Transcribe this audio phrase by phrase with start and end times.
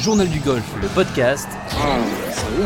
[0.00, 1.48] Journal du golf, le podcast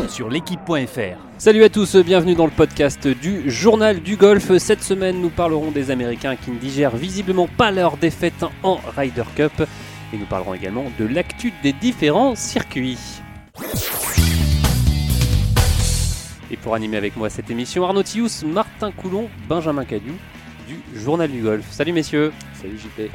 [0.08, 1.18] sur l'équipe.fr.
[1.38, 4.56] Salut à tous, bienvenue dans le podcast du Journal du golf.
[4.58, 9.24] Cette semaine, nous parlerons des Américains qui ne digèrent visiblement pas leur défaite en Ryder
[9.36, 9.52] Cup.
[10.12, 12.98] Et nous parlerons également de l'actu des différents circuits.
[16.50, 20.14] Et pour animer avec moi cette émission, Arnaud Tius, Martin Coulon, Benjamin Cadieu
[20.66, 21.64] du Journal du Golf.
[21.70, 22.32] Salut messieurs.
[22.60, 23.10] Salut JP.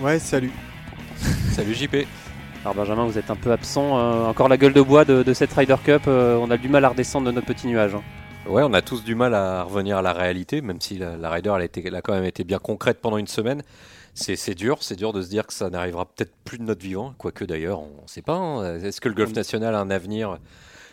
[0.00, 0.50] Ouais, salut.
[1.52, 1.96] Salut JP.
[2.64, 3.98] Alors Benjamin, vous êtes un peu absent.
[3.98, 6.02] euh, encore la gueule de bois de, de cette Ryder Cup.
[6.08, 7.94] euh, on a du mal à redescendre de notre petit nuage.
[7.94, 8.02] hein.
[8.48, 11.30] Ouais, on a tous du mal à revenir à la réalité, même si la, la
[11.30, 13.62] Ryder elle a, été- elle a quand même été bien concrète pendant une semaine.
[14.14, 16.82] C'est c'est dur, c'est dur de se dire que ça n'arrivera peut-être plus de notre
[16.82, 18.34] vivant, quoique d'ailleurs, on ne sait pas.
[18.34, 18.78] hein.
[18.82, 20.38] Est-ce que le golf national a un avenir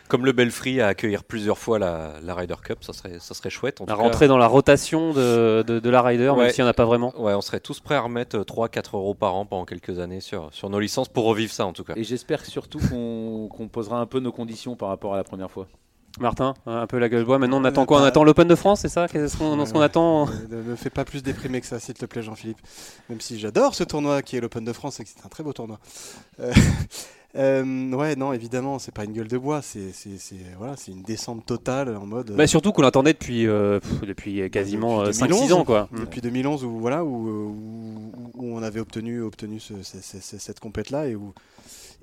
[0.08, 3.50] comme le Belfry à accueillir plusieurs fois la, la Ryder Cup Ça serait, ça serait
[3.50, 3.80] chouette.
[3.80, 4.02] En À tout cas.
[4.02, 6.52] rentrer dans la rotation de, de- de la Ryder, même Ouais.
[6.52, 7.12] s'il n'y en a pas vraiment.
[7.20, 10.48] Ouais, on serait tous prêts à remettre 3-4 euros par an pendant quelques années sur,
[10.52, 11.94] sur nos licences pour revivre ça en tout cas.
[11.96, 15.50] Et j'espère surtout qu'on qu'on posera un peu nos conditions par rapport à la première
[15.50, 15.66] fois.
[16.18, 17.38] Martin, un peu la gueule de bois.
[17.38, 19.06] Maintenant, on attend Euh, quoi On bah- attend l'Open de France, c'est ça?
[19.06, 19.84] Qu'est-ce qu'on Ouais, qu'on ouais.
[19.84, 20.24] attend?
[20.50, 22.56] Ne me fais pas plus déprimer que ça, s'il te plaît, Jean-Philippe.
[23.10, 25.44] Même si j'adore ce tournoi qui est l'Open de France et que c'est un très
[25.44, 25.78] beau tournoi.
[26.40, 26.50] Euh,
[27.36, 29.90] euh, ouais, non, évidemment, c'est pas une gueule de bois, c'est
[30.58, 32.30] voilà, c'est une descente totale en mode.
[32.30, 35.64] euh, bah, Surtout qu'on l'attendait depuis, euh, pff, depuis quasiment Depuis 5-6 2011, ans.
[35.64, 35.88] quoi.
[35.92, 40.20] depuis 2011 où voilà où, euh, où, où on avait obtenu obtenu ce- ce- ce-
[40.20, 41.32] ce- cette compète là et où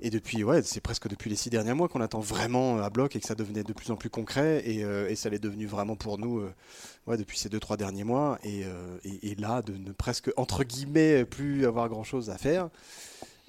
[0.00, 3.14] et depuis ouais c'est presque depuis les six derniers mois qu'on attend vraiment à bloc
[3.16, 5.66] et que ça devenait de plus en plus concret et, euh, et ça l'est devenu
[5.66, 6.52] vraiment pour nous euh,
[7.06, 10.30] ouais, depuis ces deux trois derniers mois et, euh, et- et là de ne presque
[10.36, 12.68] entre guillemets plus avoir grand chose à faire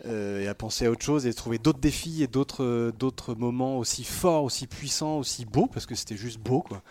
[0.05, 3.33] euh, et à penser à autre chose et trouver d'autres défis et d'autres euh, d'autres
[3.33, 6.81] moments aussi forts aussi puissants aussi beaux parce que c'était juste beau quoi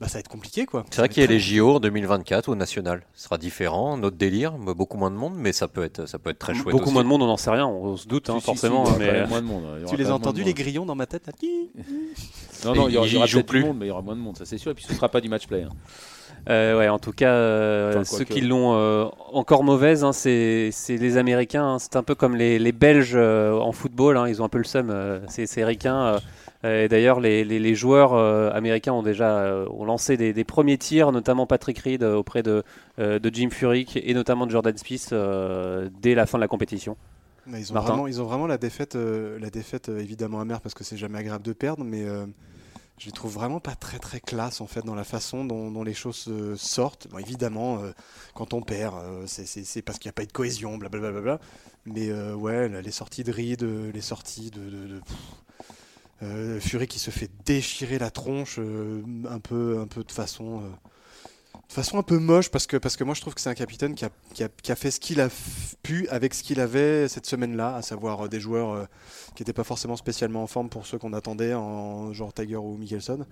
[0.00, 2.48] bah ça va être compliqué quoi C'est vrai qu'il y a les JO en 2024
[2.48, 3.02] au national.
[3.14, 6.30] Ce sera différent, notre délire, beaucoup moins de monde, mais ça peut être, ça peut
[6.30, 6.70] être très chouette.
[6.70, 6.92] Beaucoup aussi.
[6.92, 8.86] moins de monde, on n'en sait rien, on se doute hein, Si, si, forcément.
[8.86, 9.26] si, il y aura mais...
[9.26, 9.64] moins de monde.
[9.88, 11.32] Tu les as entendus les grillons dans ma tête là
[12.64, 13.64] Non, non, il y aura, il y aura plus.
[13.64, 14.70] monde, mais il y aura moins de monde, ça c'est sûr.
[14.70, 15.64] Et puis ce sera pas du match play.
[15.64, 15.70] hein.
[16.48, 20.70] Euh, ouais, en tout cas, euh, Enfin, ceux qui l'ont euh, encore mauvaise, hein, c'est
[20.72, 21.64] c'est les Américains.
[21.74, 21.78] hein.
[21.78, 24.16] C'est un peu comme les, les Belges euh, en football.
[24.16, 24.26] hein.
[24.28, 24.90] Ils ont un peu le seum.
[24.90, 26.18] euh, euh.
[26.64, 30.32] Euh, et D'ailleurs, les, les- les joueurs euh, américains ont déjà euh, ont lancé des,
[30.32, 32.64] des premiers tirs, notamment Patrick Reed euh, auprès de,
[32.98, 36.48] euh, de Jim Furyk et notamment de Jordan Spieth euh, dès la fin de la
[36.48, 36.96] compétition.
[37.46, 40.60] Mais ils, ont vraiment, ils ont vraiment la défaite, euh, la défaite euh, évidemment amère
[40.60, 42.26] parce que c'est jamais agréable de perdre, mais euh,
[42.98, 45.94] je les trouve vraiment pas très très classe en fait dans la façon dont, les
[45.94, 47.08] choses euh, sortent.
[47.08, 47.92] Bon, évidemment, euh,
[48.34, 51.12] quand on perd, euh, c'est- parce qu'il n'y a pas eu de cohésion, blablabla.
[51.12, 51.46] Bla, bla, bla.
[51.86, 53.32] mais ouais, les sorties de
[53.62, 55.00] euh, les sorties de,
[56.20, 60.62] de, Fury qui se fait déchirer la tronche un peu, un peu de façon.
[61.68, 63.54] De façon un peu moche parce que, parce que moi je trouve que c'est un
[63.54, 65.28] capitaine qui a, qui a, qui a fait ce qu'il a
[65.82, 68.84] pu avec ce qu'il avait cette semaine-là, à savoir euh, des joueurs euh,
[69.34, 72.76] qui n'étaient pas forcément spécialement en forme pour ceux qu'on attendait, en genre Tiger ou
[72.78, 73.26] Mickelson,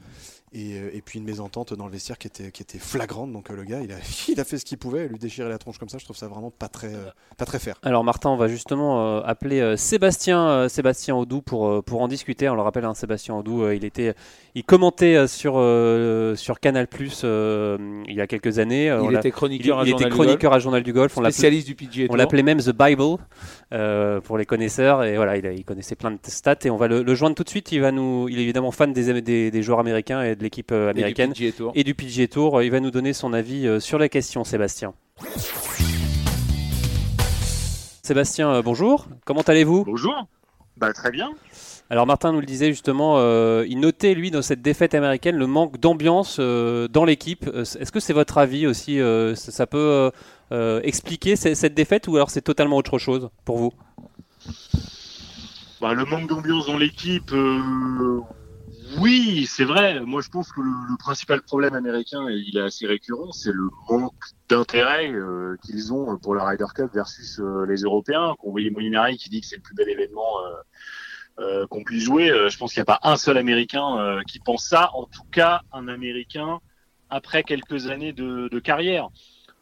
[0.52, 3.32] et, euh, et puis une mésentente dans le vestiaire qui était, qui était flagrante.
[3.32, 3.80] Donc le gars,
[4.28, 6.28] il a, fait ce qu'il pouvait, lui déchirer la tronche comme ça, je trouve ça
[6.28, 6.92] vraiment pas très,
[7.38, 7.78] pas très fair.
[7.82, 12.50] Alors Martin, on va justement appeler Sébastien, Sébastien Audou pour, pour en discuter.
[12.50, 14.14] On le rappelle, hein, Sébastien Audou, il était,
[14.54, 15.54] il commentait sur,
[16.36, 18.90] sur Canal Plus il y a quelques années.
[18.90, 20.92] Euh, on Il était il- chroniqueur à il était Journal du chroniqueur à Journal du
[20.92, 21.16] Golf.
[21.16, 22.16] On spécialiste du PGA on Tour.
[22.16, 23.16] l'appelait même The Bible
[23.72, 25.04] euh, pour les connaisseurs.
[25.04, 26.56] Et voilà, il, a- il connaissait plein de stats.
[26.64, 27.72] Et on va le, le joindre tout de suite.
[27.72, 30.72] Il, va nous, il est évidemment fan des, des, des joueurs américains et de l'équipe
[30.72, 31.72] euh, Et du américaine PGA Tour.
[31.74, 32.62] et du PGA Tour.
[32.62, 34.92] Il va nous donner son avis sur la question, Sébastien.
[38.02, 39.06] Sébastien, bonjour.
[39.24, 39.84] Comment allez-vous?
[39.84, 40.26] Bonjour.
[40.76, 41.30] Bah, très bien.
[41.88, 45.46] Alors Martin nous le disait justement, euh, il notait lui dans cette défaite américaine le
[45.46, 47.46] manque d'ambiance euh, dans l'équipe.
[47.46, 48.98] Euh, Est-ce que c'est votre avis aussi
[49.36, 50.10] ça, peut
[50.82, 53.72] expliquer ce- cette défaite ou alors c'est totalement autre chose pour vous?
[55.80, 57.32] Bah, le manque d'ambiance dans l'équipe,
[58.98, 60.00] oui, c'est vrai.
[60.00, 63.68] Moi, je pense que le, principal problème américain, et il est assez récurrent, c'est le
[63.90, 64.14] manque
[64.48, 65.12] d'intérêt
[65.64, 68.34] qu'ils ont pour la Ryder Cup versus les Européens.
[68.38, 70.30] Qu'on voyait Molinari qui dit que c'est le plus bel événement
[71.38, 72.30] euh, qu'on puisse jouer.
[72.30, 74.90] Euh, je pense qu'il n'y a pas un seul Américain euh, qui pense ça.
[74.94, 76.60] En tout cas, un Américain
[77.10, 79.08] après quelques années de, de carrière.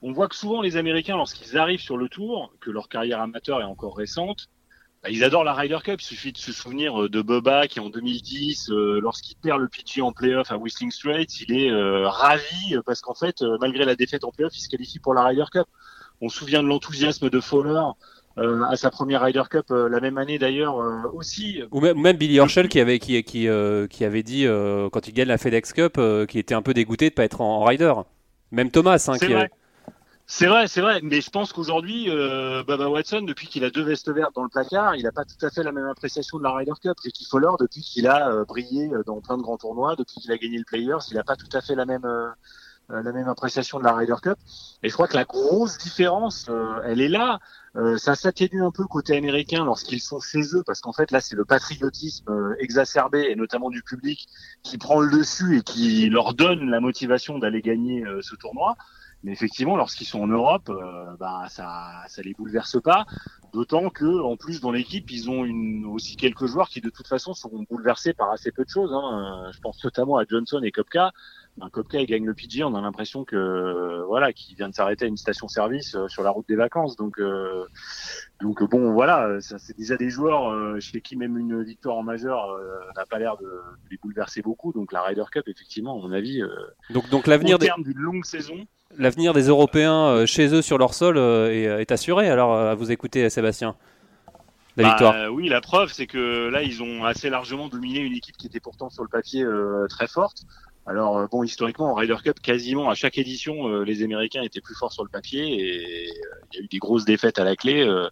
[0.03, 3.61] On voit que souvent les Américains, lorsqu'ils arrivent sur le tour, que leur carrière amateur
[3.61, 4.49] est encore récente,
[5.05, 6.01] bah, ils adorent la Ryder Cup.
[6.01, 9.69] Il suffit de se souvenir euh, de Bubba qui en 2010, euh, lorsqu'il perd le
[9.69, 13.85] PG en playoff à Whistling Straits, il est euh, ravi parce qu'en fait, euh, malgré
[13.85, 15.67] la défaite en playoff, il se qualifie pour la Ryder Cup.
[16.23, 17.83] On se souvient de l'enthousiasme de Fowler
[18.37, 21.63] à sa première Ryder Cup euh, la même année d'ailleurs euh, aussi.
[21.71, 25.13] Ou même, Billy Horschel qui avait, qui, qui, euh, qui avait dit euh, quand il
[25.13, 27.61] gagne la FedEx Cup euh, qu'il était un peu dégoûté de ne pas être en,
[27.61, 27.93] en rider.
[28.51, 29.51] Même Thomas, hein, C'est vrai.
[30.27, 33.83] C'est vrai, c'est vrai, mais je pense qu'aujourd'hui, euh, Baba Watson, depuis qu'il a deux
[33.83, 36.43] vestes vertes dans le placard, il n'a pas tout à fait la même appréciation de
[36.43, 36.99] la Ryder Cup.
[37.05, 40.33] Ricky Fowler, depuis qu'il a euh, brillé euh, dans plein de grands tournois, depuis qu'il
[40.33, 42.31] a gagné le Players, il n'a pas tout à fait la même euh, euh,
[42.89, 44.39] la même appréciation de la Ryder Cup.
[44.83, 47.41] Et je crois que la grosse différence, euh, elle est là.
[47.77, 51.21] Euh, ça s'atténue un peu côté américain lorsqu'ils sont chez eux, parce qu'en fait là,
[51.21, 54.29] c'est le patriotisme euh, exacerbé et notamment du public
[54.63, 58.77] qui prend le dessus et qui leur donne la motivation d'aller gagner euh, ce tournoi.
[59.25, 63.07] Mais effectivement, lorsqu'ils sont en Europe, euh, bah, ça, ça les bouleverse pas.
[63.55, 67.09] D'autant que, en plus, dans l'équipe, ils ont une, aussi quelques joueurs qui, de toute
[67.09, 68.93] façon, seront bouleversés par assez peu de choses.
[68.93, 69.47] Hein.
[69.47, 71.13] Euh, Je pense notamment à Johnson et Kopka.
[71.61, 74.75] Un Kopka, il gagne le PG, on a l'impression que, euh, voilà, qu'il vient de
[74.75, 76.97] s'arrêter à une station-service euh, sur la route des vacances.
[76.97, 77.65] Donc, euh,
[78.41, 82.03] donc bon, voilà, ça, c'est déjà des joueurs euh, chez qui même une victoire en
[82.03, 84.73] majeur euh, n'a pas l'air de, de les bouleverser beaucoup.
[84.73, 86.49] Donc, la Ryder Cup, effectivement, à mon avis, euh,
[86.91, 88.67] Donc, donc l'avenir des, d'une longue saison,
[88.99, 92.29] l'avenir des Européens euh, chez eux sur leur sol euh, est, est assuré.
[92.29, 93.77] Alors, à vous écouter, Sébastien.
[94.77, 95.15] La Bah, victoire.
[95.15, 98.49] euh, oui, la preuve, c'est que là, ils ont assez largement dominé une équipe qui
[98.49, 100.43] était pourtant sur le papier euh, très forte.
[100.87, 104.61] Alors euh, bon, historiquement, en Ryder Cup, quasiment à chaque édition, euh, les Américains étaient
[104.61, 107.45] plus forts sur le papier et euh, il y a eu des grosses défaites à
[107.45, 108.09] la clé euh,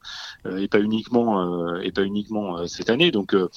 [0.59, 3.11] et pas uniquement euh, et pas uniquement euh, cette année.
[3.11, 3.51] Donc euh,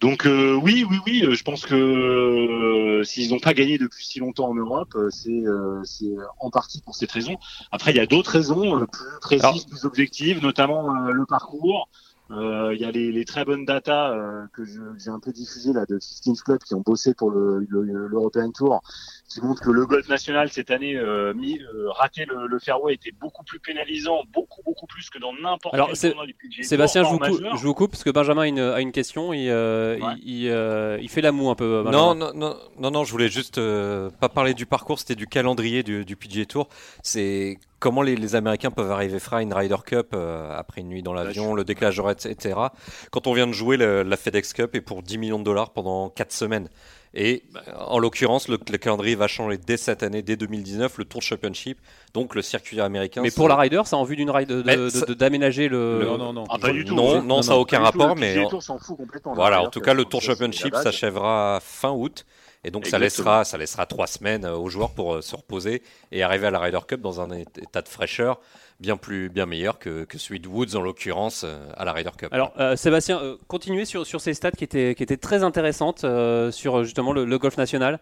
[0.00, 4.18] donc euh, oui, oui, oui, je pense que euh, s'ils n'ont pas gagné depuis si
[4.18, 7.36] longtemps en Europe, c'est euh, c'est en partie pour cette raison.
[7.70, 11.88] Après, il y a d'autres raisons euh, plus précises, plus objectives, notamment euh, le parcours.
[12.32, 15.72] Euh, Il y a les, les très bonnes datas euh, que j'ai un peu diffusées
[15.72, 18.80] là de 15 Club qui ont bossé pour le le- l'European Tour,
[19.28, 22.94] qui montrent que le golf national cette année euh, mis, euh, rater le, le fairway
[22.94, 26.56] était beaucoup plus pénalisant, beaucoup beaucoup plus que dans n'importe Alors, quel tournoi du PGA
[26.62, 27.56] Tour, Sébastien, je vous, coupe, majeur.
[27.56, 29.32] je vous coupe parce que Benjamin a une, a une question.
[29.32, 30.14] Il, euh, Ouais.
[30.22, 31.82] il, il, euh, il fait la moue un peu.
[31.82, 32.14] Benjamin.
[32.14, 35.26] Non, non, non, non, non, je voulais juste euh, pas parler du parcours, c'était du
[35.26, 36.68] calendrier du, du PGA Tour.
[37.02, 40.88] C'est comment les, les Américains peuvent arriver frais à une Ryder Cup euh, après une
[40.88, 42.54] nuit dans l'avion, le décalage horaire, etc.
[43.10, 45.70] Quand on vient de jouer le- la FedEx Cup et pour 10 millions de dollars
[45.72, 46.68] pendant 4 semaines.
[47.18, 51.04] Et euh, en l'occurrence, le, le calendrier va changer dès cette année, dès 2019, le
[51.06, 51.78] Tour Championship,
[52.12, 53.22] donc le circuit américain.
[53.22, 54.28] Mais pour la Ryder, c'est en vue d'une
[54.90, 56.04] ça- de- d'aménager le.
[56.04, 56.44] Non, non, non.
[56.50, 56.94] Ah, pas du tout.
[56.94, 59.32] Non, ça n'a aucun tout, rapport, le mais Tour s'en fout complètement.
[59.34, 62.26] Voilà, Ryder en tout cas, le Tour ça, Championship s'achèvera fin août.
[62.66, 65.82] Et donc, ça laissera, ça laissera trois semaines euh, aux joueurs pour euh, se reposer
[66.10, 68.40] et arriver à la Ryder Cup dans un état de fraîcheur
[68.80, 72.10] bien plus, bien meilleur que, que celui de Woods, en l'occurrence, euh, à la Ryder
[72.18, 72.28] Cup.
[72.32, 76.02] Alors, euh, Sébastien, euh, continuez sur, sur ces stats qui étaient, qui étaient très intéressantes
[76.02, 78.00] euh, sur justement le, le golf national.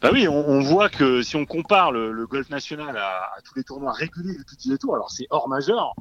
[0.00, 3.42] Bah oui, on, on voit que si on compare le, le golf national à, à
[3.44, 5.94] tous les tournois réguliers du PGA Tour, alors c'est hors majeur,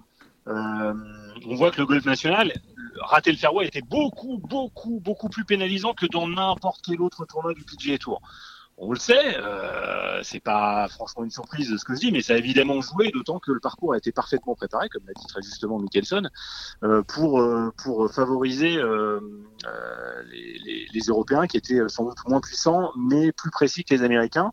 [0.46, 2.54] on voit que le golf national,
[3.02, 7.54] rater le fairway était beaucoup, beaucoup, beaucoup plus pénalisant que dans n'importe quel autre tournoi
[7.54, 8.22] du PGA Tour.
[8.80, 12.22] On le sait, euh, c'est pas franchement une surprise de ce que je dis, mais
[12.22, 15.26] ça a évidemment joué, d'autant que le parcours a été parfaitement préparé, comme l'a dit
[15.26, 16.22] très justement Mickelson,
[16.84, 19.20] euh, pour euh, pour favoriser euh,
[19.66, 23.96] euh, les, les, les Européens qui étaient sans doute moins puissants, mais plus précis que
[23.96, 24.52] les Américains.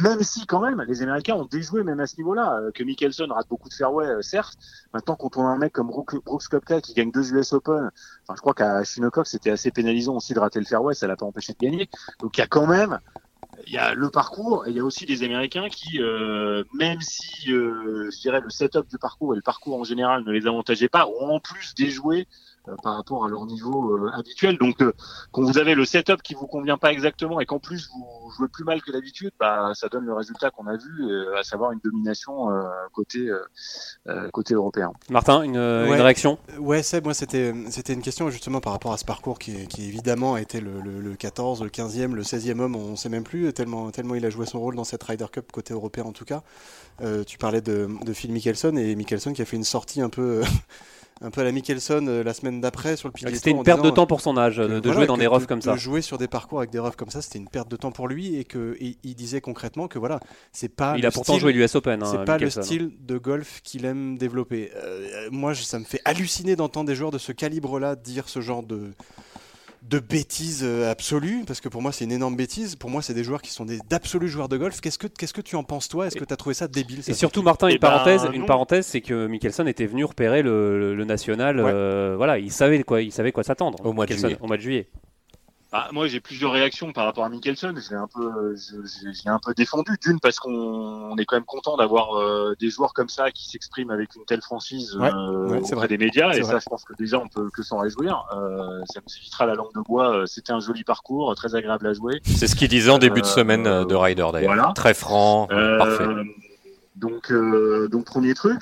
[0.00, 3.48] Même si quand même, les Américains ont déjoué même à ce niveau-là, que Mickelson rate
[3.48, 4.58] beaucoup de fairway, certes.
[4.92, 7.90] Maintenant, quand on a un mec comme Brooks Koepka qui gagne deux US Open,
[8.22, 11.16] enfin, je crois qu'à Shinnecock c'était assez pénalisant aussi de rater le fairway, ça l'a
[11.16, 11.88] pas empêché de gagner.
[12.20, 12.98] Donc il y a quand même
[13.66, 17.00] il y a le parcours et il y a aussi des Américains qui, euh, même
[17.00, 20.46] si euh, je dirais le setup du parcours et le parcours en général ne les
[20.46, 22.26] avantageait pas, ont en plus déjoué
[22.82, 24.58] par rapport à leur niveau euh, habituel.
[24.58, 24.92] Donc, euh,
[25.32, 28.48] quand vous avez le setup qui vous convient pas exactement et qu'en plus vous jouez
[28.48, 31.72] plus mal que d'habitude, bah, ça donne le résultat qu'on a vu, euh, à savoir
[31.72, 33.40] une domination euh, côté euh,
[34.08, 34.92] euh, côté européen.
[35.10, 36.38] Martin, une, réaction?
[36.58, 39.88] Ouais, Seb, moi c'était c'était une question justement par rapport à ce parcours qui, qui
[39.88, 43.24] évidemment a été le, le, le 14, le 15e, le 16e homme, on sait même
[43.24, 46.12] plus, tellement, tellement il a joué son rôle dans cette Ryder Cup côté européen en
[46.12, 46.42] tout cas.
[47.00, 50.10] Euh, tu parlais de, de Phil Mickelson et Mickelson qui a fait une sortie un
[50.10, 50.42] peu,
[51.22, 53.82] un peu à la Mickelson euh, la semaine d'après sur le PGA C'était une perte
[53.82, 55.72] de temps pour son âge, que de, voilà, jouer dans des roughs de- comme ça.
[55.72, 57.92] De jouer sur des parcours avec des roughs comme ça, c'était une perte de temps
[57.92, 60.20] pour lui et que et il disait concrètement que voilà,
[60.52, 62.02] c'est pas Il a pourtant style- joué l'US Open.
[62.02, 62.60] hein, c'est pas Mickelson.
[62.60, 64.70] le style de golf qu'il aime développer.
[64.76, 68.62] Euh, moi, ça me fait halluciner d'entendre des joueurs de ce calibre-là dire ce genre
[68.62, 68.90] de
[69.82, 72.76] de bêtises euh, absolues, parce que pour moi c'est une énorme bêtise.
[72.76, 74.80] Pour moi, c'est des joueurs qui sont des d'absolus joueurs de golf.
[74.80, 76.06] Qu'est-ce que qu'est-ce que tu en penses toi?
[76.06, 78.86] Est-ce que tu as trouvé ça débile Et surtout, Martin, une Eh ben, une parenthèse,
[78.86, 81.60] c'est que Mickelson était venu repérer le, le- le national.
[81.60, 81.70] Ouais.
[81.74, 83.78] euh, voilà, il savait quoi, il savait quoi s'attendre.
[83.84, 84.38] Au mois de Mickelson, juillet.
[84.40, 84.88] Au mois de juillet.
[85.72, 87.72] Bah, moi, j'ai plusieurs réactions par rapport à Mickelson.
[87.74, 88.54] Je l'ai un peu,
[89.24, 89.92] l'ai un peu défendu.
[90.02, 93.48] D'une parce qu'on on est quand même content d'avoir euh, des joueurs comme ça qui
[93.48, 95.88] s'expriment avec une telle franchise Ouais, euh, ouais, auprès vrai.
[95.88, 96.32] des médias.
[96.34, 96.52] Et vrai.
[96.52, 98.26] ça, je pense que déjà, on peut que s'en réjouir.
[98.36, 100.24] Euh, ça nous évitera la langue de bois.
[100.26, 102.20] C'était un joli parcours, très agréable à jouer.
[102.24, 104.54] C'est ce qu'il disait en début de semaine de Ryder, d'ailleurs.
[104.54, 104.72] voilà.
[104.74, 106.04] Très franc, Euh, parfait.
[106.96, 108.60] Donc, euh, donc premier truc,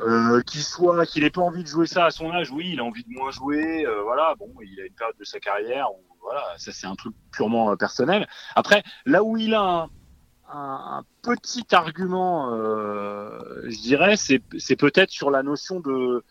[0.00, 2.80] euh, qu'il soit, qu'il ait pas envie de jouer ça à son âge, oui, il
[2.80, 4.34] a envie de moins jouer, euh, voilà.
[4.38, 7.72] Bon, il a une période de sa carrière où, voilà, ça c'est un truc purement
[7.72, 8.28] euh, personnel.
[8.54, 9.88] Après, là où il a
[10.52, 14.40] un, petit argument, euh, je dirais, c'est,
[14.76, 16.24] peut-être sur la notion de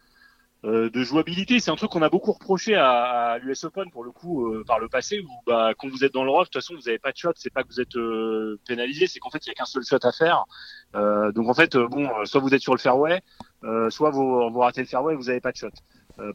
[0.65, 1.61] euh, de jouabilité.
[1.61, 4.89] C'est un truc qu'on a beaucoup reproché à, l'US Open pour le coup par le
[4.89, 7.13] passé où bah, quand vous êtes dans le rough, de toute façon vous n'avez pas
[7.13, 9.63] de shot, c'est pas que vous êtes pénalisé, c'est qu'en fait il y a qu'un
[9.63, 10.43] seul shot à faire.
[11.33, 13.21] Donc en fait bon, soit vous êtes sur le fairway,
[13.89, 15.69] soit vous, vous ratez le fairway, et vous n'avez pas de shot.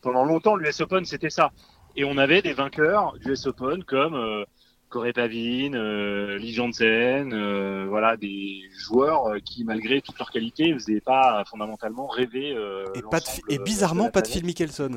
[0.01, 1.51] Pendant longtemps l'US Open c'était ça.
[1.97, 4.45] Et on avait des vainqueurs du US Open comme euh,
[4.89, 10.73] Corey Pavin, euh, Lee Jansen, euh, voilà des joueurs euh, qui malgré toute leur qualité
[10.73, 12.55] ne faisaient pas fondamentalement rêver.
[12.57, 14.27] euh, Et, pas de, l'ensemble, et bizarrement, pas de.
[14.29, 14.91] Phil Mickelson.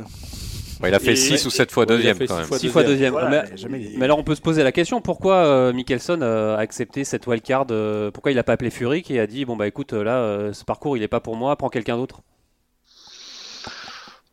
[0.82, 2.46] Ouais, il a fait Et- 6 ou 7 fois deuxième quand même.
[2.46, 3.12] fois 6 fois deuxième.
[3.12, 6.56] Voilà, mais, Jamais- mais alors on peut se poser la question pourquoi euh, Mickelson euh,
[6.56, 9.56] a accepté cette wildcard euh, Pourquoi il a pas appelé Furyk et a dit bon
[9.56, 12.22] bah écoute là euh, ce parcours il est pas pour moi, prends quelqu'un d'autre?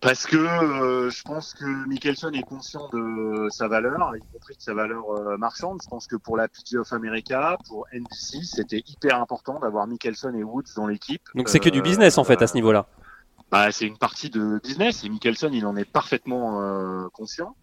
[0.05, 4.61] Parce que euh, je pense que Mickelson est conscient de sa valeur, y compris de
[4.61, 5.81] sa valeur euh, marchande.
[5.83, 10.35] Je pense que pour la PGA of America, pour NBC, c'était hyper important d'avoir Mickelson
[10.35, 11.23] et Woods dans l'équipe.
[11.35, 12.87] Donc c'est que du Euh, business en fait à ce niveau-là.
[13.51, 17.57] Bah, c'est une partie de business et Mickelson, il en est parfaitement euh, conscient.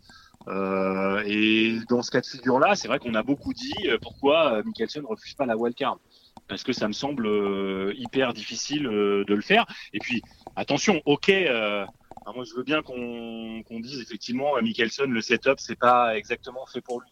[0.47, 4.53] Euh, et dans ce cas de figure-là, c'est vrai qu'on a beaucoup dit euh, pourquoi
[4.53, 5.99] euh, Mickelson refuse pas la wildcard.
[6.47, 9.67] Parce que ça me semble euh, hyper difficile euh, de le faire.
[9.93, 10.23] Et puis,
[10.55, 11.85] attention, ok, euh,
[12.21, 16.17] alors moi je veux bien qu'on qu'on dise effectivement à Mickelson, le setup, c'est pas
[16.17, 17.07] exactement fait pour lui.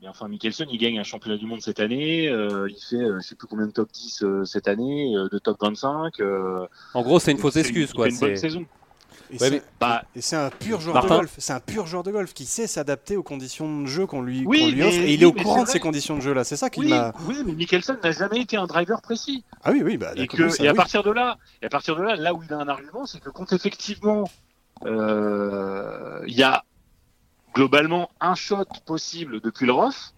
[0.00, 3.20] Mais enfin, Mickelson, il gagne un championnat du monde cette année, euh, il fait euh,
[3.20, 6.20] je sais plus combien de top 10 euh, cette année, euh, de top 25.
[6.20, 8.06] euh, En gros c'est une fausse c'est- excuse quoi.
[8.06, 8.66] fait une bonne c'est- saison.
[9.30, 11.34] Et Ouais, c'est- mais- Bah, et c'est un pur joueur Martin de golf.
[11.38, 14.44] C'est un pur joueur de golf qui sait s'adapter aux conditions de jeu qu'on lui,
[14.44, 14.98] Oui, qu'on lui mais- offre.
[14.98, 16.44] Et il oui, est au courant c'est de ces conditions de jeu là.
[16.44, 17.12] C'est ça qui Oui, m'a.
[17.26, 19.42] oui, mais Mickelson n'a jamais été un driver précis.
[19.62, 20.76] Ah oui, oui, bah Et, d'accord, que, ça, et à oui.
[20.76, 23.20] partir de là, et à partir de là, là où il a un argument, c'est
[23.20, 24.24] que quand effectivement euh,
[24.86, 26.64] il y a
[27.54, 30.12] globalement un shot possible depuis le rough,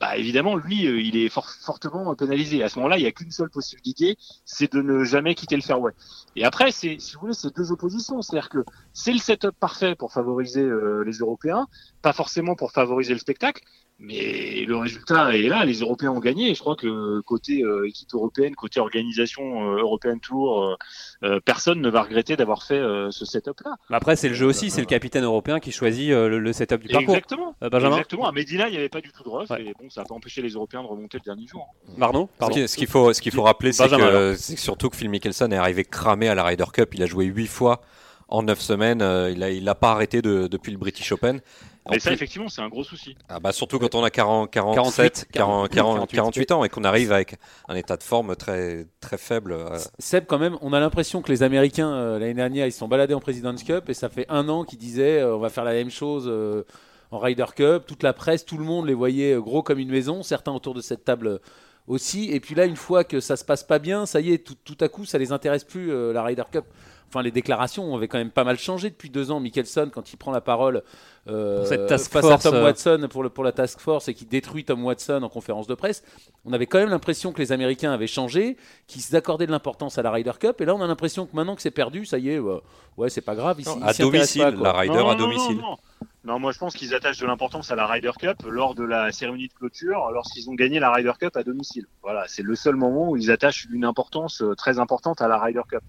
[0.00, 2.62] bah évidemment lui, euh, il est fort- fortement pénalisé.
[2.62, 5.62] À ce moment-là, il n'y a qu'une seule possibilité, c'est de ne jamais quitter le
[5.62, 5.92] fairway.
[6.36, 9.96] Et après, c'est, si vous voulez, c'est deux oppositions, c'est-à-dire que c'est le setup parfait
[9.96, 11.66] pour favoriser euh, les Européens,
[12.00, 13.60] pas forcément pour favoriser le spectacle.
[14.00, 16.50] Mais le résultat est là, les Européens ont gagné.
[16.50, 20.76] Et je crois que côté euh, équipe européenne, côté organisation euh, européenne Tour,
[21.24, 23.74] euh, personne ne va regretter d'avoir fait euh, ce setup-là.
[23.90, 26.52] Mais Après c'est le jeu aussi, c'est le capitaine européen qui choisit euh, le, le
[26.52, 27.10] setup du parcours.
[27.14, 27.56] Exactement.
[27.64, 28.28] Euh, Benjamin Exactement.
[28.28, 29.50] À Medina, il n'y avait pas du tout de rough.
[29.50, 29.62] Ouais.
[29.64, 31.74] Et bon, ça n'a pas empêché les Européens de remonter le dernier jour.
[31.96, 32.54] Marno Ce Pardon.
[32.54, 35.56] qui- ce qu'il faut, ce qu'il faut rappeler, c'est que, surtout que Phil Mickelson est
[35.56, 36.94] arrivé cramé à la Ryder Cup.
[36.94, 37.80] Il a joué 8 fois
[38.28, 39.02] en 9 semaines.
[39.02, 41.40] Euh, il a, il a pas arrêté de- depuis le British Open.
[41.88, 43.16] En Mais ça, plus- effectivement, c'est un gros souci.
[43.30, 47.12] ah bah surtout quand on a 40, 47, 40, 40, 48 ans et qu'on arrive
[47.12, 49.52] avec un état de forme très, très faible.
[49.52, 52.78] euh, Seb, quand même, on a l'impression que les Américains, euh, l'année dernière, ils se
[52.78, 55.48] sont baladés en President's Cup et ça fait un an qu'ils disaient euh, on va
[55.48, 56.64] faire la même chose euh,
[57.10, 57.84] en Ryder Cup.
[57.86, 60.82] Toute la presse, tout le monde les voyait gros comme une maison, certains autour de
[60.82, 61.40] cette table
[61.86, 62.30] aussi.
[62.30, 64.56] Et puis là, une fois que ça se passe pas bien, ça y est, tout,
[64.62, 66.66] tout à coup, ça les intéresse plus, la Ryder Cup.
[67.08, 69.40] Enfin, les déclarations avaient quand même pas mal changé depuis deux ans.
[69.40, 70.82] Mickelson, quand il prend la parole
[71.26, 73.80] euh, Pour cette task face force, à Tom euh, Watson pour, le, pour la task
[73.80, 76.02] force et qui détruit Tom Watson en conférence de presse,
[76.44, 80.02] on avait quand même l'impression que les Américains avaient changé, qu'ils s'accordaient de l'importance à
[80.02, 80.60] la Ryder Cup.
[80.60, 82.60] Et là, on a l'impression que maintenant que c'est perdu, ça y est, ouais,
[82.98, 83.58] ouais, c'est pas grave.
[83.60, 85.56] Ici, non, à domicile, pas, la Ryder Non, à non, domicile.
[85.56, 85.76] Non, non.
[86.24, 89.12] Non, moi je pense qu'ils attachent de l'importance à la Ryder Cup lors de la
[89.12, 91.86] cérémonie de clôture, lorsqu'ils ont gagné la Ryder Cup à domicile.
[92.02, 95.38] Voilà, c'est le seul moment où ils attachent une importance euh, très importante à la
[95.38, 95.82] Ryder Cup.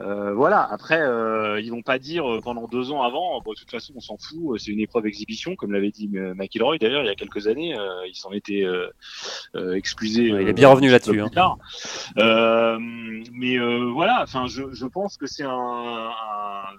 [0.00, 0.62] Euh, voilà.
[0.70, 3.40] Après, euh, ils vont pas dire euh, pendant deux ans avant.
[3.42, 4.54] Bon, de toute façon, on s'en fout.
[4.54, 7.46] euh, C'est une épreuve exhibition, comme l'avait dit euh, McIlroy d'ailleurs il y a quelques
[7.48, 7.76] années.
[7.78, 8.88] euh, il s'en était euh,
[9.56, 10.32] euh, excusé.
[10.32, 11.10] Ouais, il euh, est bien revenu là-dessus.
[12.18, 12.78] Euh,
[13.32, 14.20] mais euh, voilà.
[14.22, 16.76] Enfin, je, je pense que c'est un, un-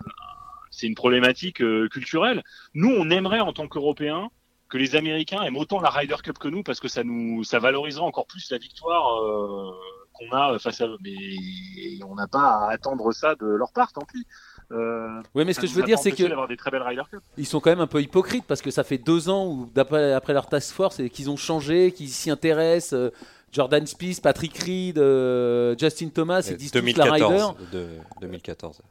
[0.71, 2.43] c'est une problématique euh, culturelle.
[2.73, 4.29] Nous, on aimerait en tant qu'Européens
[4.69, 7.59] que les Américains aiment autant la Ryder Cup que nous parce que ça nous ça
[7.59, 9.71] valorisera encore plus la victoire euh,
[10.29, 10.97] qu'on a face à eux.
[11.01, 11.13] Mais
[12.07, 14.25] on n'a pas à attendre ça de leur part, tant pis.
[14.71, 16.81] Euh, Oui, mais ce que je veux a dire, c'est que d'avoir des très belles
[16.83, 17.21] Ryder Cup.
[17.37, 20.13] ils sont quand même un peu hypocrites parce que ça fait deux ans où, d'après
[20.13, 22.93] après leur task force, et qu'ils ont changé, qu'ils s'y intéressent.
[22.93, 23.09] euh,
[23.51, 27.27] Jordan Spieth, Patrick Reed, euh, Justin Thomas, ils disent tous la Ryder.
[27.27, 27.55] 2014.
[27.73, 27.87] de-
[28.21, 28.81] 2014.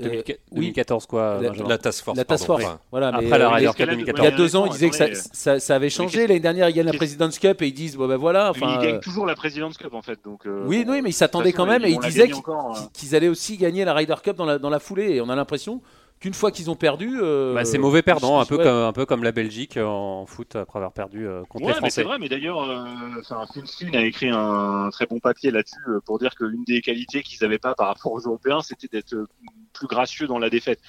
[0.00, 0.56] Euh, 2004 oui.
[0.60, 2.16] 2014 quoi La- La task force.
[2.16, 2.62] la task pardon.
[2.62, 2.72] force.
[2.74, 4.26] Enfin, Voilà, Après mais la Ryder Cup Cup de- 2014.
[4.26, 5.20] Il y a deux ans, ils disaient que ça, Attendez.
[5.32, 6.26] ça- ça avait changé.
[6.28, 8.50] L'année dernière, ils gagnent la President's Cup et ils disent ben voilà.
[8.50, 10.18] Enfin, ils gagnent euh, toujours la President's Cup en fait.
[10.24, 12.72] Donc, euh, oui, oui, mais ils s'attendaient quand même et ils disaient euh.
[12.92, 15.14] qu'ils allaient aussi gagner la Ryder Cup dans la, dans la foulée.
[15.16, 15.80] Et on a l'impression
[16.20, 17.18] qu'une fois qu'ils ont perdu.
[17.22, 18.64] euh, Bah, c'est mauvais perdant, un peu, ouais.
[18.64, 21.80] comme, un peu comme la Belgique en foot après avoir perdu euh, contre Ouais, les
[21.80, 22.02] mais c'est Français.
[22.04, 26.44] vrai, mais d'ailleurs, euh, a écrit un très bon papier là-dessus euh, pour dire que
[26.44, 29.26] l'une des qualités qu'ils n'avaient pas par rapport aux Européens, c'était d'être euh,
[29.72, 30.80] plus gracieux dans la défaite.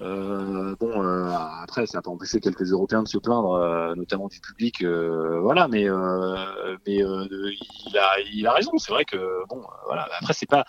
[0.00, 1.28] Euh, bon, euh,
[1.60, 5.40] après, ça n'a pas empêché quelques Européens de se plaindre, euh, notamment du public, euh,
[5.40, 5.66] voilà.
[5.66, 6.36] Mais, euh,
[6.86, 7.26] mais euh,
[7.88, 8.78] il a, il a raison.
[8.78, 9.16] C'est vrai que
[9.48, 10.08] bon, euh, voilà.
[10.20, 10.64] Après, c'est pas,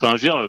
[0.00, 0.48] enfin, je veux dire,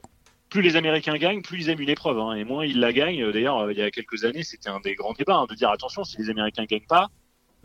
[0.53, 3.31] plus les Américains gagnent, plus ils aiment une épreuve, hein, et moins ils la gagnent.
[3.31, 5.71] D'ailleurs, euh, il y a quelques années, c'était un des grands débats hein, de dire
[5.71, 7.09] attention, si les Américains gagnent pas,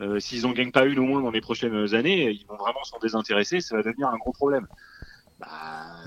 [0.01, 2.83] euh, s'ils en gagnent pas une au moins dans les prochaines années, ils vont vraiment
[2.83, 4.65] s'en désintéresser, ça va devenir un gros problème.
[5.39, 5.47] Bah,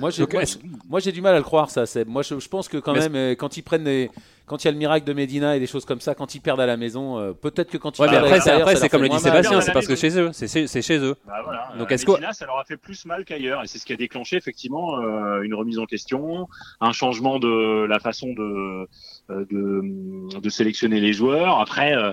[0.00, 0.58] Moi, j'ai Donc, moi, est-ce-
[0.88, 1.86] moi, j'ai du mal à le croire, ça.
[1.86, 2.08] Seb.
[2.08, 4.10] Moi, je, je pense que quand Mais même, euh, quand ils prennent les-
[4.46, 6.40] quand il y a le miracle de Medina et des choses comme ça, quand ils
[6.40, 8.50] perdent à la maison, euh, peut-être que quand ils Ouais, mais perdent à après, c'est,
[8.50, 9.18] l'extérieur, après, c'est comme le dit.
[9.18, 11.16] Sébastien, c'est parce que chez eux, c'est, c'est- c'est chez eux.
[11.26, 11.68] Bah voilà.
[11.78, 13.86] Donc, Euh, est-ce que- Medina, ça leur a fait plus mal qu'ailleurs, et c'est ce
[13.86, 16.48] qui a déclenché effectivement euh, une remise en question,
[16.80, 18.86] un changement de la façon de
[19.30, 21.60] euh, de, de sélectionner les joueurs.
[21.60, 22.12] Après, euh,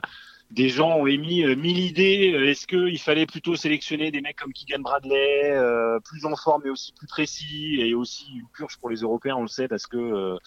[0.51, 2.33] des gens ont émis euh, mille idées.
[2.33, 6.63] Euh, Est-ce qu'il fallait plutôt sélectionner des mecs comme Keegan Bradley, euh, plus en forme
[6.65, 9.85] mais aussi plus précis, et aussi une purge pour les Européens, on le sait, parce
[9.85, 10.37] que euh,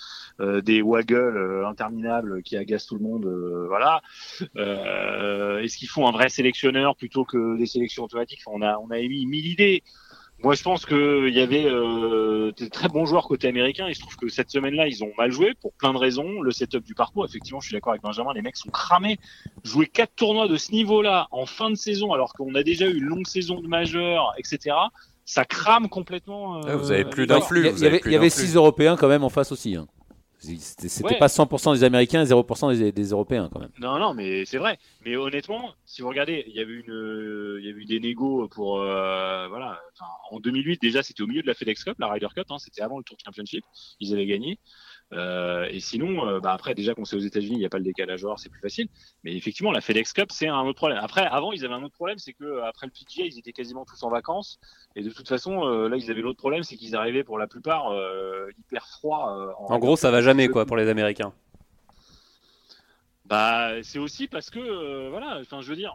[0.40, 3.26] euh, des waggles euh, interminables qui agacent tout le monde,
[3.68, 4.02] voilà.
[4.56, 8.40] Est-ce qu'il faut un vrai sélectionneur plutôt que des sélections automatiques?
[8.44, 9.82] Enfin, On a on a émis mille idées.
[10.42, 13.86] Moi, je pense qu'il y avait euh, des très bons joueurs côté américain.
[13.88, 16.40] Il se trouve que cette semaine-là, ils ont mal joué pour plein de raisons.
[16.42, 19.18] Le setup du parcours, effectivement, je suis d'accord avec Benjamin, les mecs sont cramés.
[19.64, 22.96] Jouer quatre tournois de ce niveau-là en fin de saison, alors qu'on a déjà eu
[22.96, 24.74] une longue saison de majeur, etc.,
[25.24, 26.56] ça crame complètement.
[26.56, 27.46] euh, Ouais, vous avez plus les d'un joueurs.
[27.48, 27.60] flux.
[27.60, 28.46] Il y, avait, avez plus il y avait d'un flux.
[28.46, 29.76] 6 Européens quand même en face aussi.
[29.76, 29.86] hein.
[30.42, 31.18] C'était Ouais.
[31.18, 33.70] pas 100% des Américains et 0% des, des Européens quand même.
[33.78, 34.78] Non, non, mais c'est vrai.
[35.04, 38.00] Mais honnêtement, si vous regardez, il y avait une, euh, il y avait eu des
[38.00, 39.80] négos pour, euh, voilà.
[39.94, 42.46] Enfin, en 2008 déjà, c'était au milieu de la FedEx Cup, la Ryder Cup.
[42.50, 43.64] Hein, c'était avant le Tour Championship.
[44.00, 44.58] Ils avaient gagné.
[45.12, 47.78] Euh, et sinon, euh, bah après, déjà qu'on sait aux États-Unis, il n'y a pas
[47.78, 48.88] le décalage horaire, c'est plus facile.
[49.24, 50.98] Mais effectivement, la FedEx Cup, c'est un autre problème.
[51.02, 53.52] Après, avant, ils avaient un autre problème, c'est que euh, après le PGA, ils étaient
[53.52, 54.58] quasiment tous en vacances.
[54.96, 57.46] Et de toute façon, euh, là, ils avaient l'autre problème, c'est qu'ils arrivaient pour la
[57.46, 57.92] plupart
[58.58, 59.38] hyper froids.
[59.38, 61.32] euh, En gros, ça va jamais, quoi, pour les Américains.
[63.26, 65.94] Bah, c'est aussi parce que, voilà, enfin, je veux dire,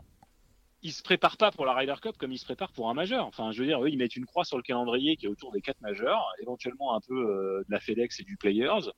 [0.84, 3.26] ils se préparent pas pour la Ryder Cup comme ils se préparent pour un majeur.
[3.26, 5.52] Enfin, je veux dire, eux, ils mettent une croix sur le calendrier qui est autour
[5.52, 8.92] des quatre majeurs, éventuellement un peu euh, de la FedEx et du Players,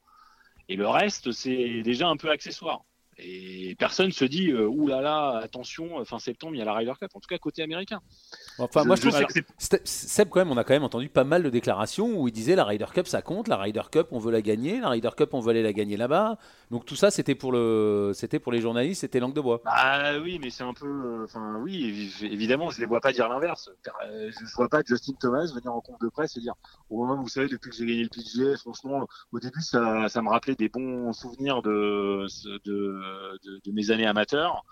[0.69, 2.85] et le reste, c'est déjà un peu accessoire.
[3.17, 6.73] Et personne se dit, euh, ouh là là, attention, fin septembre, il y a la
[6.73, 8.01] Ryder Cup, en tout cas côté américain.
[8.59, 11.23] Enfin, moi, je trouve que c'est Seb, quand même, on a quand même entendu pas
[11.23, 14.19] mal de déclarations où il disait la Ryder Cup ça compte, la Ryder Cup on
[14.19, 16.37] veut la gagner, la Ryder Cup on veut aller la gagner là-bas.
[16.71, 19.61] Donc tout ça c'était pour le, c'était pour les journalistes, c'était langue de bois.
[19.65, 21.23] Bah oui, mais c'est un peu.
[21.23, 23.69] Enfin, oui, évi- évidemment, je les vois pas dire l'inverse.
[24.05, 26.53] Euh, Je vois pas Justin Thomas venir en conf de presse et dire
[26.89, 30.21] Au moment, vous savez, depuis que j'ai gagné le PGA, franchement, au début, ça, ça
[30.21, 32.25] me rappelait des bons souvenirs de,
[32.65, 32.99] de,
[33.43, 34.63] de, de mes années amateurs.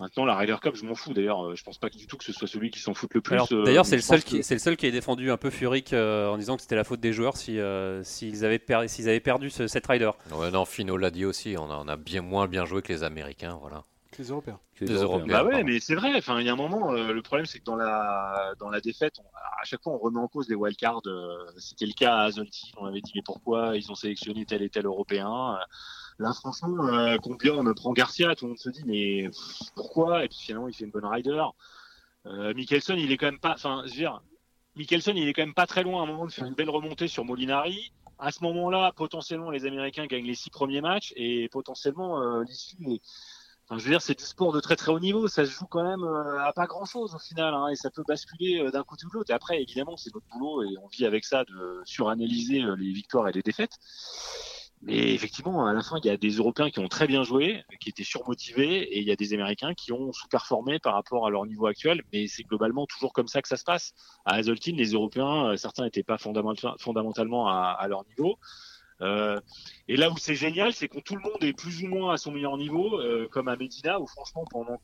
[0.00, 1.14] Maintenant, la Ryder Cup, je m'en fous.
[1.14, 3.20] D'ailleurs, euh, je pense pas du tout que ce soit celui qui s'en foute le
[3.20, 3.38] plus.
[3.52, 5.50] Euh, d'ailleurs, c'est le seul qui, que- c'est le seul qui est défendu un peu
[5.50, 8.88] furique euh, en disant que c'était la faute des joueurs si euh, s'ils avaient, per-
[8.88, 10.10] s'ils avaient perdu ce, cette rider.
[10.32, 11.54] Ouais, non, Fino l'a dit aussi.
[11.56, 13.56] On a, on a bien moins bien joué que les Américains.
[13.60, 13.84] Voilà.
[14.18, 14.58] Les Européens.
[14.76, 15.26] Que Les Européens.
[15.42, 16.12] Bah ouais, mais c'est vrai.
[16.16, 18.80] Enfin, il y a un moment, euh, le problème, c'est que dans la dans la
[18.80, 21.02] défaite, on- à chaque fois, on remet en cause les wildcards.
[21.06, 22.72] euh, C'était le cas à Azolti.
[22.78, 25.56] On avait dit mais pourquoi ils ont sélectionné tel et tel Européen.
[26.18, 29.30] Là, franchement, euh, combien on prend Garcia, tout le monde se dit mais
[29.74, 30.24] pourquoi?
[30.24, 31.42] Et puis finalement, il fait une bonne rider.
[32.26, 33.54] Euh, il est quand même pas.
[33.54, 33.94] Enfin, je
[34.76, 37.08] il est quand même pas très loin à un moment de faire une belle remontée
[37.08, 37.92] sur Molinari.
[38.18, 42.76] À ce moment-là, potentiellement, les Américains gagnent les six premiers matchs et potentiellement euh, l'issue
[42.88, 43.02] est
[43.66, 45.26] Enfin, je veux dire, c'est du sport de très très haut niveau.
[45.26, 47.90] Ça se joue quand même euh, à pas grand chose au final, hein, et ça
[47.90, 49.30] peut basculer euh, d'un côté ou de l'autre.
[49.30, 53.26] Et après, évidemment, c'est notre boulot et on vit avec ça de suranalyser les victoires
[53.28, 53.78] et les défaites.
[54.86, 57.62] Mais effectivement, à la fin, il y a des Européens qui ont très bien joué,
[57.80, 61.30] qui étaient surmotivés, et il y a des Américains qui ont sous-performé par rapport à
[61.30, 62.02] leur niveau actuel.
[62.12, 63.94] Mais c'est globalement toujours comme ça que ça se passe.
[64.26, 68.36] À Hazeltine, les Européens, euh, certains n'étaient pas fondamental- fondamentalement à, leur niveau.
[69.00, 69.40] Euh,
[69.88, 72.16] et là où c'est génial, c'est quand tout le monde est plus ou moins à
[72.18, 74.78] son meilleur niveau, euh, comme à Medina, où franchement, pendant,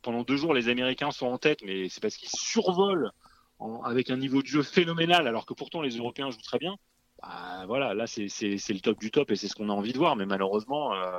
[0.00, 3.10] pendant deux jours, les Américains sont en tête, mais c'est parce qu'ils survolent
[3.58, 6.76] en- avec un niveau de jeu phénoménal, alors que pourtant les Européens jouent très bien.
[7.22, 9.98] Bah, voilà, là, c'est le top du top et c'est ce qu'on a envie de
[9.98, 10.16] voir.
[10.16, 11.10] Mais malheureusement, euh,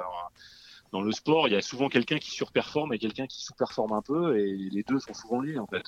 [0.91, 4.01] dans le sport, il y a souvent quelqu'un qui surperforme et quelqu'un qui sous-performe un
[4.01, 5.83] peu, et les deux sont souvent liés, en fait.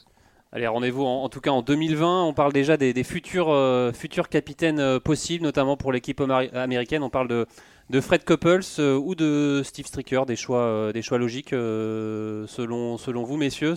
[0.51, 2.23] Allez, rendez-vous en, tout cas en 2020.
[2.23, 7.04] On parle déjà des, futurs, euh, futurs capitaines euh, possibles, notamment pour l'équipe américaine.
[7.04, 12.97] On parle de, Fred Couples ou de Steve Stricker, des choix, des choix logiques selon,
[12.97, 13.75] selon vous, messieurs.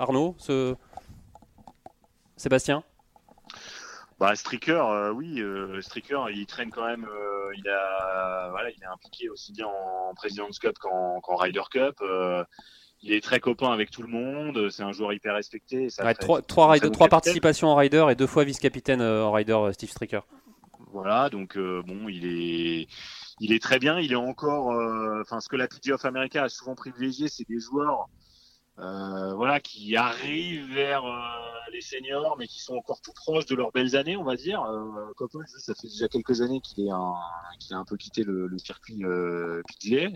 [0.00, 0.74] Arnaud, ce...
[2.36, 2.82] Sébastien?
[4.18, 8.82] Bah, Stricker, euh, oui, euh, Stricker, il traîne quand même euh, il, a, voilà, il
[8.82, 11.96] est impliqué aussi bien en President's Cup qu'en Ryder Cup.
[12.00, 12.42] Euh,
[13.02, 14.70] il est très copain avec tout le monde.
[14.70, 15.90] C'est un joueur hyper respecté.
[15.90, 20.22] Ça trois, trois, trois participations en Ryder et deux fois vice-capitaine en Ryder, Steve Stricker.
[20.92, 22.88] Voilà, donc bon, il est,
[23.38, 24.00] il est très bien.
[24.00, 24.68] Il est encore,
[25.20, 28.08] enfin, ce que la PGA of America a souvent privilégié, c'est des joueurs
[28.78, 33.54] euh, voilà, qui arrivent vers euh, les seniors, mais qui sont encore tout proches de
[33.54, 34.62] leurs belles années, on va dire.
[34.62, 35.12] Euh,
[35.46, 37.14] ça fait déjà quelques années qu'il est un,
[37.58, 39.62] qu'il a un peu quitté le, circuit euh,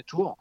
[0.06, 0.36] Tour,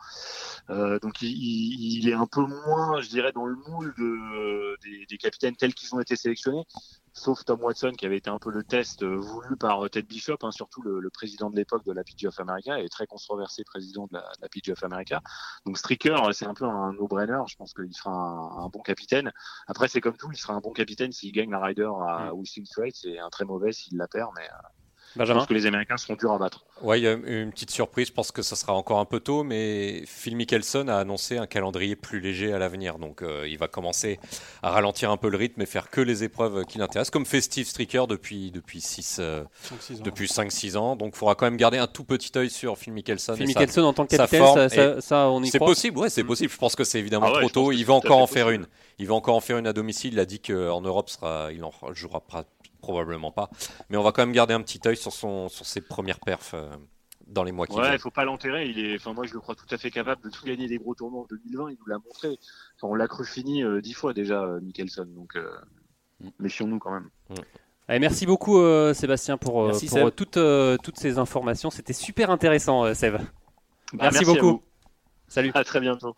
[0.69, 5.05] euh, donc il, il, est un peu moins, je dirais, dans le moule de, des,
[5.05, 6.65] des capitaines tels qu'ils ont été sélectionnés
[7.13, 10.07] sauf Tom Watson qui avait été un peu le test euh, voulu par euh, Ted
[10.07, 13.63] Bishop, hein, surtout le, président de l'époque de la PGA of America, et très controversé
[13.63, 15.21] président de la, de la PGA of America.
[15.65, 17.41] Donc Stricker, c'est un peu un no-brainer.
[17.47, 19.31] Je pense qu'il sera un, bon capitaine.
[19.67, 22.37] Après, c'est comme tout, il sera un bon capitaine s'il gagne la Ryder à mm.
[22.37, 24.47] Whistling Straits, c'est un très mauvais s'il la perd, mais
[25.17, 26.63] euh, je pense que les Américains seront durs à battre.
[26.87, 28.07] A une petite surprise.
[28.07, 31.47] Je pense que ça sera encore un peu tôt, mais Phil Mickelson a annoncé un
[31.47, 32.99] calendrier plus léger à l'avenir.
[32.99, 34.19] Donc, euh, il va commencer
[34.61, 37.41] à ralentir un peu le rythme et faire que les épreuves qui l'intéressent, comme fait
[37.41, 40.95] Steve Stricker depuis depuis 6 euh, 5-6 ans.
[40.95, 43.35] Donc, il faudra quand même garder un tout petit œil sur Phil Mickelson.
[43.35, 46.27] Phil Mickelson en tant que capitaine, ça, ça, on y C'est possible, ouais, c'est mm.
[46.27, 46.51] possible.
[46.51, 47.71] Je pense que c'est évidemment ah trop tôt.
[47.71, 48.67] Il va encore en faire une.
[48.99, 50.13] Il va encore en faire une à domicile.
[50.13, 52.19] Il a dit qu'en Europe, sera, il en jouera
[52.79, 53.49] probablement pas.
[53.89, 56.53] Mais on va quand même garder un petit œil sur, son, sur ses premières perfs
[56.53, 56.69] euh,
[57.27, 57.85] dans les mois qui viennent.
[57.85, 58.67] Ouais, il faut pas l'enterrer.
[58.67, 60.77] Il est, enfin moi je le crois tout à fait capable de tout gagner des
[60.77, 61.71] gros tournois en 2020.
[61.71, 62.37] Il nous l'a montré.
[62.81, 65.05] on l'a cru fini euh, dix fois déjà, euh, Mickelson.
[65.05, 66.29] Donc mm.
[66.39, 67.09] méfions-nous quand même.
[67.29, 67.33] Mm.
[67.87, 68.61] Allez, merci beaucoup
[68.93, 70.37] Sébastien pour, pour toutes,
[70.83, 71.71] toutes ces informations.
[71.71, 73.15] C'était super intéressant, Seb.
[73.15, 74.61] Bah, merci, beaucoup.
[75.27, 75.51] Salut.
[75.55, 76.15] À très bientôt.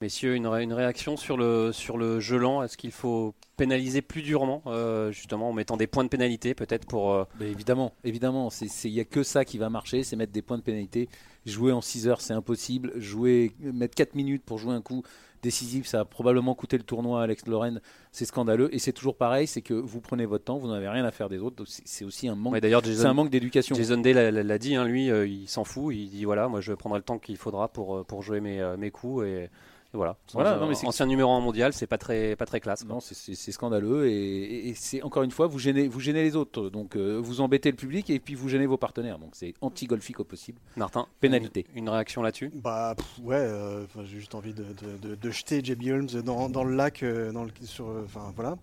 [0.00, 2.62] Messieurs, une, une, réaction sur le, sur le jeu lent?
[2.62, 6.86] Est-ce qu'il faut pénaliser plus durement, euh, justement, en mettant des points de pénalité peut-être
[6.86, 7.12] pour...
[7.12, 8.48] Euh, évidemment, évidemment.
[8.84, 11.08] Il n'y a que ça qui va marcher, c'est mettre des points de pénalité.
[11.46, 12.92] Jouer en 6 heures, c'est impossible.
[12.96, 15.02] Jouer, mettre 4 minutes pour jouer un coup
[15.42, 17.80] décisif, ça a probablement coûté le tournoi à Alex Lorraine.
[18.12, 18.72] C'est scandaleux.
[18.72, 21.28] Et c'est toujours pareil, c'est que vous prenez votre temps, vous n'avez rien à faire
[21.28, 21.64] des autres.
[21.66, 23.74] C'est aussi un manque, d'ailleurs, un manque d'éducation.
[23.74, 25.92] Jason Day l'a dit, hein, lui, euh, il s'en fout.
[25.94, 28.92] Il dit, voilà, moi je prendrai le temps qu'il faudra pour, pour jouer mes, mes
[28.92, 29.26] coups.
[29.26, 29.48] Et
[29.92, 30.16] voilà.
[30.34, 32.84] voilà non, mais ancien numéro 1 mondial, c'est pas très, pas très classe.
[32.84, 36.68] Non, c'est scandaleux et, c'est encore une fois, vous gênez, vous gênez les autres.
[36.68, 39.18] Donc euh, vous embêtez le public et puis vous gênez vos partenaires.
[39.18, 40.60] Donc c'est anti-golfique au possible.
[40.76, 41.66] Martin, pénalité.
[41.74, 42.50] Une, réaction là-dessus?
[42.54, 44.66] Bah ouais, euh, j'ai juste envie de,
[45.02, 48.58] de, de, jeter JB Holmes dans, dans le lac, euh, dans le, sur, enfin voilà.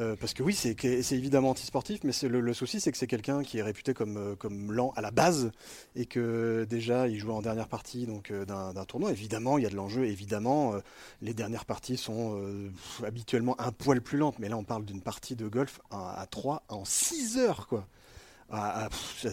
[0.00, 3.42] Euh, parce que oui, c'est évidemment antisportif, mais le, le, souci, c'est que c'est quelqu'un
[3.42, 5.52] qui est réputé comme, euh, comme lent à la base,
[5.94, 9.10] et que déjà, il joue en dernière partie euh, d'un tournoi.
[9.10, 10.74] Évidemment, il y a de l'enjeu, évidemment,
[11.20, 12.40] les dernières parties sont
[13.04, 16.26] habituellement un poil plus lentes, mais là, on parle d'une partie de golf à, à
[16.26, 17.86] 3 en 6 heures, quoi
[18.50, 18.88] à,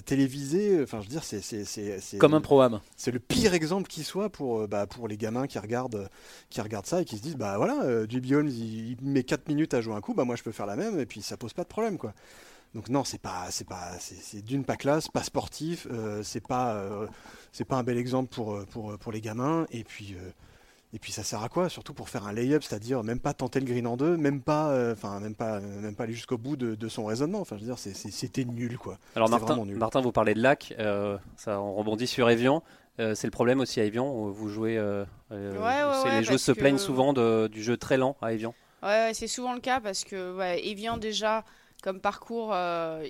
[0.05, 0.81] téléviser.
[0.83, 2.81] Enfin, je veux dire, c'est comme un programme.
[2.95, 6.09] C'est le pire exemple qui soit pour euh, bah, pour les gamins qui regardent
[6.49, 9.73] qui regardent ça et qui se disent bah voilà, euh, Holmes il, met 4 minutes
[9.73, 11.53] à jouer un coup, bah moi je peux faire la même et puis ça pose
[11.53, 12.13] pas de problème quoi.
[12.75, 16.75] Donc non, c'est pas c'est pas c'est d'une pas classe, pas sportif, euh, c'est pas
[16.75, 17.07] euh,
[17.51, 20.15] c'est pas un bel exemple pour pour pour les gamins et puis
[20.93, 21.67] et puis ça sert à quoi?
[21.69, 24.69] Surtout pour faire un lay-up, c'est-à-dire même pas tenter le green en deux, même pas,
[24.69, 27.41] euh, enfin même pas, même pas aller jusqu'au bout de, son raisonnement.
[27.41, 28.97] Enfin, je veux dire, c'était nul quoi.
[29.15, 32.63] Alors Martin, Martin, vous parlez de lac, euh, ça on rebondit sur Evian.
[32.99, 34.29] Euh, c'est le problème aussi à Evian.
[34.29, 34.75] Vous jouez,
[35.29, 38.53] les joueurs se plaignent souvent du jeu très lent à Evian.
[38.83, 41.43] Ouais, c'est souvent le cas parce que Evian déjà
[41.83, 42.55] comme parcours,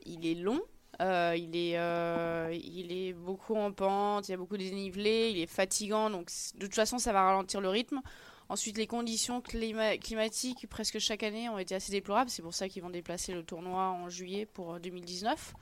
[0.05, 0.61] il est long.
[0.99, 5.29] Euh, il, est, euh, il est beaucoup en pente, il y a beaucoup de dénivelé,
[5.29, 8.01] il est fatigant, donc de toute façon ça va ralentir le rythme.
[8.49, 12.81] Ensuite, les conditions climatiques presque chaque année ont été assez déplorables, c'est pour ça qu'ils
[12.81, 15.53] vont déplacer le tournoi en juillet pour 2019.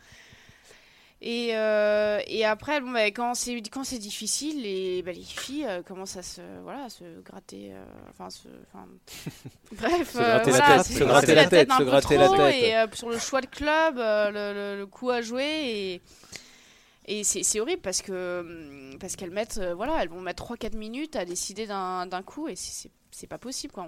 [1.21, 5.65] Et, euh, et après, bon, bah, quand c'est quand c'est difficile, les, bah, les filles
[5.65, 8.47] euh, commencent à se voilà se gratter, euh, enfin se,
[9.71, 12.55] bref, se gratter la tête, se gratter la tête, se gratter la tête.
[12.55, 16.01] Et sur le choix de club, le, le, coup à jouer et
[17.07, 21.23] et c'est horrible parce que parce qu'elles mettent voilà, elles vont mettre 3-4 minutes à
[21.23, 23.73] décider d'un coup et c'est c'est pas possible.
[23.73, 23.87] Quoi.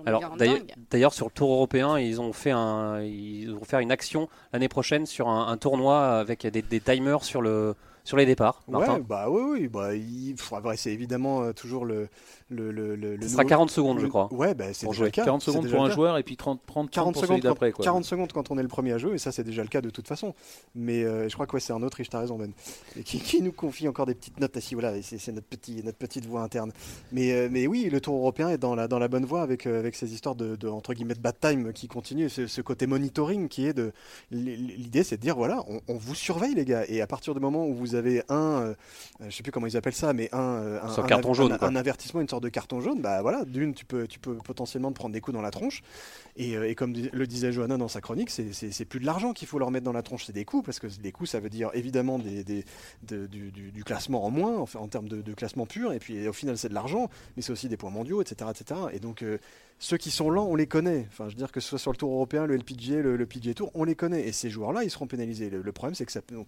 [0.90, 4.70] d'ailleurs, sur le Tour européen, ils ont fait un, ils vont faire une action l'année
[4.70, 8.64] prochaine sur un, tournoi avec des, timers sur le sur les départs.
[8.70, 8.94] Martin.
[8.94, 10.36] Ouais, bah oui, oui, bah, il...
[10.78, 12.08] c'est évidemment euh, toujours le.
[12.50, 14.32] Le, le, le Ce sera 40 secondes, je crois.
[14.34, 15.26] Ouais, bah, c'est déjà le cas.
[15.26, 17.72] 40 secondes pour un joueur et puis 30, 30, 40 pour secondes d'après.
[17.72, 19.82] 40 secondes quand on est le premier à jouer, et ça, c'est déjà le cas
[19.82, 20.34] de toute façon.
[20.76, 22.52] Mais euh, je crois que ouais, c'est un autre, t'as raison, Ben,
[23.04, 24.56] qui, qui, nous confie encore des petites notes.
[24.56, 26.72] Ah, voilà, c'est notre, petit, notre petite voix interne.
[27.12, 29.66] Mais, euh, mais oui, le tour européen est dans la, dans la bonne voie avec,
[29.68, 32.88] avec ces histoires de, de, entre guillemets, de bad time qui continuent, ce, ce côté
[32.88, 33.92] monitoring qui est de.
[34.32, 37.40] L'idée, c'est de dire voilà, on, on, vous surveille, les gars, et à partir du
[37.40, 38.76] moment où vous avez un
[39.22, 41.76] euh, je sais plus comment ils appellent ça, mais un, euh, un, carton jaune, un,
[41.76, 44.96] avertissement, une sorte de carton jaune, bah voilà, d'une, tu peux, tu peux potentiellement te
[44.96, 45.82] prendre des coups dans la tronche.
[46.36, 49.60] Et, euh, comme le disait Johanna dans sa chronique, c'est plus de l'argent qu'il faut
[49.60, 51.70] leur mettre dans la tronche, c'est des coups, parce que des coups, ça veut dire
[51.74, 56.58] évidemment du, classement en moins, en, en termes de, classement pur, et puis au final,
[56.58, 58.50] c'est de l'argent, mais c'est aussi des points mondiaux, etc.
[58.52, 58.80] etc.
[58.94, 59.24] Et donc,
[59.80, 61.06] ceux qui sont lents, on les connaît.
[61.08, 63.54] Enfin, je veux dire que ce soit sur le Tour européen, le LPGA, le, le
[63.54, 64.28] Tour, on les connaît.
[64.28, 65.50] Et ces joueurs-là, ils seront pénalisés.
[65.50, 66.46] Le, le problème, c'est que ça on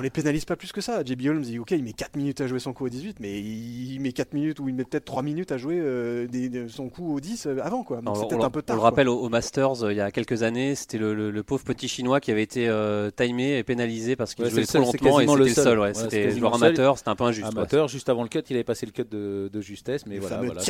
[0.00, 1.04] les pénalise pas plus que ça.
[1.04, 3.40] JB Holmes, il, ok, il met 4 minutes à jouer son coup au 18, mais
[3.40, 6.88] il met 4 minutes ou il met peut-être 3 minutes à jouer euh, des, son
[6.88, 7.84] coup au 10 euh, avant.
[7.84, 8.00] Quoi.
[8.00, 8.76] Donc c'est un peu tard.
[8.76, 11.64] On le rappelle au, Masters, euh, il y a quelques années, c'était le, le, pauvre
[11.64, 15.20] petit chinois qui avait été euh, timé et pénalisé parce qu'il ouais, jouait trop lentement
[15.20, 15.78] et c'était le seul.
[15.78, 17.48] Ouais, c'était joueur amateur, c'était un peu injuste.
[17.48, 20.20] Amateur, juste avant le cut, il avait passé le cut de, de justesse, mais le
[20.22, 20.38] voilà.
[20.38, 20.62] voilà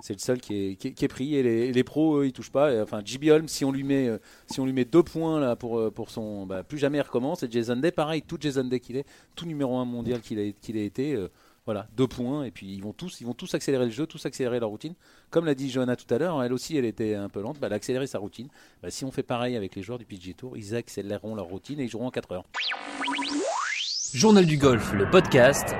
[0.00, 2.32] c'est le seul qui est, qui, qui est, pris et les, les pros, eux, ils
[2.32, 2.72] touchent pas.
[2.72, 4.10] Et, enfin, JB Holmes, si on lui met,
[4.48, 7.42] si on lui met deux points là pour, pour son, bah, plus jamais il recommence.
[7.42, 8.94] Et Jason Day, pareil, tout Jason Day qui
[9.34, 11.14] tout numéro 1 mondial qu'il a, qu'il a été.
[11.14, 11.28] Euh,
[11.66, 14.26] voilà, deux points, et puis ils vont tous, ils vont tous accélérer le jeu, tous
[14.26, 14.94] accélérer leur routine.
[15.30, 17.68] Comme l'a dit Johanna tout à l'heure, elle aussi, elle était un peu lente, bah,
[17.68, 18.48] elle a accéléré sa routine.
[18.82, 21.80] Bah, si on fait pareil avec les joueurs du PG Tour, ils accéléreront leur routine
[21.80, 22.44] et ils joueront en 4 heures.
[24.12, 25.74] Journal du golf, le podcast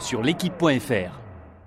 [0.00, 1.23] sur l'équipe.fr.